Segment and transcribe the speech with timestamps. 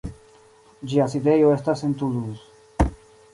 [0.93, 2.89] Ĝia sidejo estas en Toulouse.